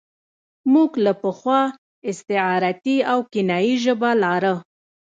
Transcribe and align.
موږ 0.73 0.91
له 1.05 1.13
پخوا 1.21 1.61
استعارتي 2.09 2.97
او 3.11 3.19
کنايي 3.33 3.75
ژبه 3.83 4.11
لاره. 4.23 4.53